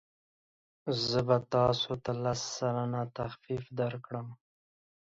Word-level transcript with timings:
زه 1.07 1.19
به 1.27 1.37
تاسو 1.53 1.93
ته 2.03 2.11
لس 2.23 2.41
سلنه 2.55 3.01
تخفیف 3.17 3.63
درکړم. 3.79 4.27